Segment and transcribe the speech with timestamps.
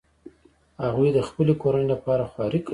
[0.85, 2.69] هغوی د خپلې کورنۍ لپاره خواري کوي